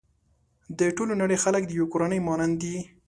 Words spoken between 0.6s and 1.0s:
د